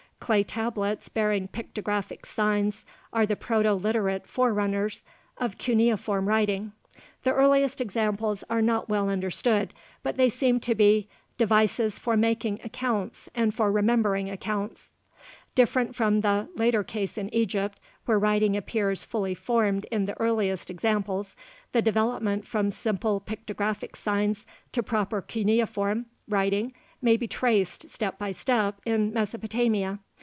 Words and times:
Clay 0.21 0.43
tablets 0.43 1.09
bearing 1.09 1.49
pictographic 1.49 2.25
signs 2.25 2.85
are 3.11 3.25
the 3.25 3.35
Proto 3.35 3.73
Literate 3.73 4.25
forerunners 4.27 5.03
of 5.37 5.57
cuneiform 5.57 6.25
writing. 6.29 6.71
The 7.23 7.33
earliest 7.33 7.81
examples 7.81 8.41
are 8.49 8.61
not 8.61 8.87
well 8.87 9.09
understood 9.09 9.73
but 10.03 10.15
they 10.15 10.29
seem 10.29 10.61
to 10.61 10.73
be 10.75 11.09
"devices 11.37 11.99
for 11.99 12.15
making 12.15 12.59
accounts 12.63 13.29
and 13.35 13.53
for 13.53 13.73
remembering 13.73 14.29
accounts." 14.29 14.91
Different 15.53 15.95
from 15.97 16.21
the 16.21 16.47
later 16.55 16.83
case 16.83 17.17
in 17.17 17.33
Egypt, 17.33 17.77
where 18.05 18.19
writing 18.19 18.55
appears 18.55 19.03
fully 19.03 19.33
formed 19.35 19.85
in 19.91 20.05
the 20.05 20.17
earliest 20.17 20.69
examples, 20.69 21.35
the 21.73 21.81
development 21.81 22.47
from 22.47 22.69
simple 22.69 23.19
pictographic 23.19 23.97
signs 23.97 24.45
to 24.71 24.81
proper 24.81 25.21
cuneiform 25.21 26.05
writing 26.29 26.71
may 27.01 27.17
be 27.17 27.27
traced, 27.27 27.89
step 27.89 28.17
by 28.17 28.31
step, 28.31 28.79
in 28.85 29.11
Mesopotamia. 29.11 29.99